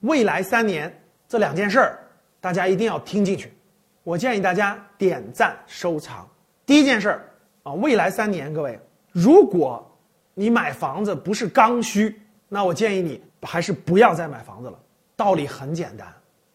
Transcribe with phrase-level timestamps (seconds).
[0.00, 1.98] 未来三年这两件事儿，
[2.40, 3.52] 大家一定要听进去。
[4.02, 6.26] 我建议大家点赞收藏。
[6.64, 7.28] 第一件事儿
[7.64, 8.80] 啊，未来三年，各位，
[9.12, 9.86] 如果
[10.32, 12.18] 你买房子不是刚需，
[12.48, 14.78] 那我建议你还是不要再买房子了。
[15.16, 16.08] 道理很简单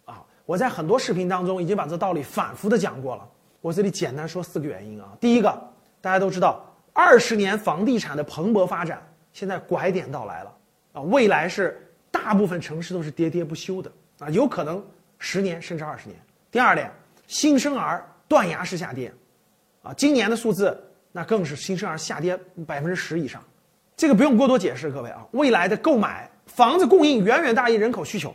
[0.06, 3.30] 啊，我在很多视频当中已经把这道理反复的讲过了。
[3.62, 5.16] 我这里简单说四个原因啊。
[5.20, 5.56] 第一个，
[6.02, 9.00] 大家都知道，二十年房地产的蓬勃发展，
[9.34, 10.58] 现在拐点到来了
[10.94, 11.80] 啊，未来是。
[12.16, 14.82] 大部分城市都是喋喋不休的啊，有可能
[15.20, 16.18] 十年甚至二十年。
[16.50, 16.90] 第二点，
[17.28, 19.14] 新生儿断崖式下跌，
[19.84, 20.82] 啊，今年的数字
[21.12, 23.44] 那更是新生儿下跌百分之十以上，
[23.98, 28.34] 这个不用过多解释，各位啊，未来的购买房子供应远远大于人口需求。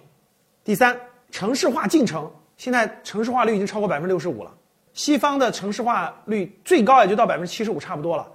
[0.63, 0.95] 第三，
[1.31, 4.55] 城市化进程现在城市化率已经超过百分之六十五了，
[4.93, 8.31] 西方的城市化率最高也就到百分之七十五差不多了。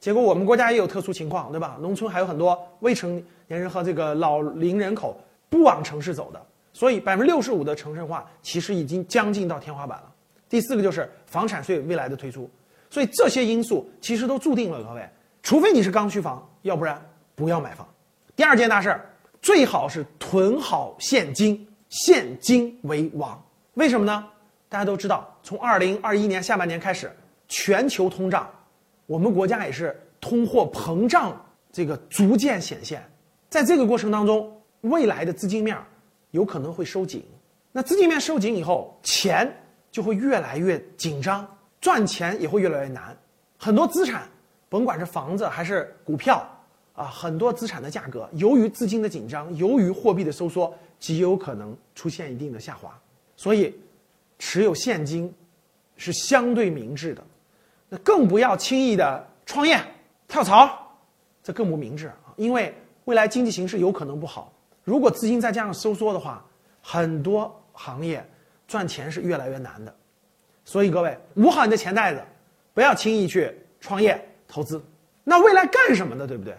[0.00, 1.76] 结果我们国家也有特殊情况，对吧？
[1.80, 5.14] 农村还有很多未成年人和这个老龄人口
[5.50, 6.40] 不往城市走的，
[6.72, 10.10] 所以百分之六十五的城镇化其实已经将近到天花板了。
[10.48, 12.50] 第四个就是房产税未来的推出，
[12.88, 15.06] 所以这些因素其实都注定了各位，
[15.42, 17.00] 除非你是刚需房，要不然
[17.34, 17.86] 不要买房。
[18.34, 19.04] 第二件大事儿，
[19.42, 23.38] 最好是囤好现金，现金为王。
[23.74, 24.26] 为什么呢？
[24.70, 27.14] 大家都知道，从二零二一年下半年开始，
[27.48, 28.48] 全球通胀。
[29.10, 33.02] 我们国家也是通货膨胀这个逐渐显现，
[33.48, 35.76] 在这个过程当中，未来的资金面
[36.30, 37.24] 有可能会收紧。
[37.72, 39.52] 那资金面收紧以后，钱
[39.90, 41.44] 就会越来越紧张，
[41.80, 43.16] 赚钱也会越来越难。
[43.58, 44.28] 很多资产，
[44.68, 46.48] 甭管是房子还是股票
[46.92, 52.96] 啊，很多资产的价格，由于资金的紧张，由于货币的收缩，极有可能出现一定的下滑。
[53.34, 53.74] 所以，
[54.38, 55.34] 持有现金
[55.96, 57.24] 是相对明智的。
[57.90, 59.78] 那更不要轻易的创业
[60.28, 60.70] 跳槽，
[61.42, 62.32] 这更不明智啊！
[62.36, 62.72] 因为
[63.04, 64.52] 未来经济形势有可能不好，
[64.84, 66.42] 如果资金再加上收缩的话，
[66.80, 68.24] 很多行业
[68.68, 69.92] 赚钱是越来越难的。
[70.64, 72.22] 所以各位捂好你的钱袋子，
[72.72, 74.80] 不要轻易去创业投资。
[75.24, 76.28] 那未来干什么呢？
[76.28, 76.56] 对不对？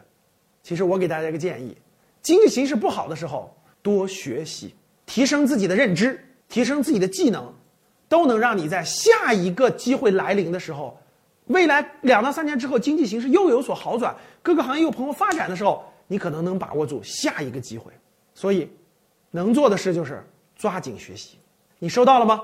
[0.62, 1.78] 其实我给大家一个建议：
[2.22, 4.76] 经济形势不好的时候，多学习，
[5.06, 7.54] 提升自己的认知，提升自己的技能，
[8.10, 10.98] 都能让你在下一个机会来临的时候。
[11.52, 17.92] 未来两到三年之后，经济形势又有所好转，各个行业又蓬勃发展的时候，你可能能把握住下一个机会。
[18.34, 18.70] 所以，
[19.32, 20.26] 能做的事就是
[20.56, 21.38] 抓紧学习。
[21.80, 22.42] 你收到了吗？